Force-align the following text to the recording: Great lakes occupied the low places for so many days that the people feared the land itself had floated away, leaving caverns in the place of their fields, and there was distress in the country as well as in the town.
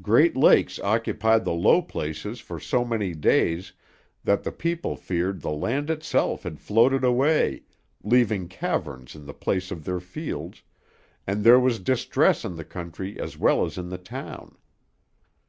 Great 0.00 0.36
lakes 0.36 0.78
occupied 0.78 1.44
the 1.44 1.50
low 1.52 1.82
places 1.82 2.38
for 2.38 2.60
so 2.60 2.84
many 2.84 3.12
days 3.12 3.72
that 4.22 4.44
the 4.44 4.52
people 4.52 4.94
feared 4.94 5.40
the 5.40 5.50
land 5.50 5.90
itself 5.90 6.44
had 6.44 6.60
floated 6.60 7.02
away, 7.02 7.64
leaving 8.04 8.46
caverns 8.46 9.16
in 9.16 9.26
the 9.26 9.34
place 9.34 9.72
of 9.72 9.82
their 9.82 9.98
fields, 9.98 10.62
and 11.26 11.42
there 11.42 11.58
was 11.58 11.80
distress 11.80 12.44
in 12.44 12.54
the 12.54 12.64
country 12.64 13.18
as 13.18 13.36
well 13.36 13.64
as 13.66 13.76
in 13.76 13.88
the 13.88 13.98
town. 13.98 14.56